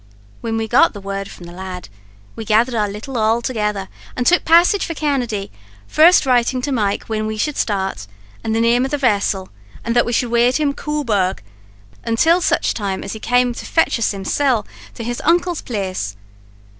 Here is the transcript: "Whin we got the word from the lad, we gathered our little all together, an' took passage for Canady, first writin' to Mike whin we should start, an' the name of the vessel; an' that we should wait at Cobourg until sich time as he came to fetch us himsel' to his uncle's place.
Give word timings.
"Whin 0.41 0.57
we 0.57 0.67
got 0.67 0.93
the 0.93 0.99
word 0.99 1.29
from 1.29 1.45
the 1.45 1.53
lad, 1.53 1.87
we 2.35 2.43
gathered 2.43 2.73
our 2.73 2.89
little 2.89 3.19
all 3.19 3.39
together, 3.39 3.87
an' 4.17 4.23
took 4.23 4.43
passage 4.43 4.83
for 4.83 4.95
Canady, 4.95 5.51
first 5.85 6.25
writin' 6.25 6.59
to 6.63 6.71
Mike 6.71 7.03
whin 7.05 7.27
we 7.27 7.37
should 7.37 7.55
start, 7.55 8.07
an' 8.43 8.53
the 8.53 8.61
name 8.61 8.83
of 8.83 8.89
the 8.89 8.97
vessel; 8.97 9.49
an' 9.85 9.93
that 9.93 10.07
we 10.07 10.11
should 10.11 10.31
wait 10.31 10.59
at 10.59 10.75
Cobourg 10.75 11.43
until 12.03 12.41
sich 12.41 12.73
time 12.73 13.03
as 13.03 13.13
he 13.13 13.19
came 13.19 13.53
to 13.53 13.63
fetch 13.63 13.99
us 13.99 14.09
himsel' 14.09 14.65
to 14.95 15.03
his 15.03 15.21
uncle's 15.23 15.61
place. 15.61 16.15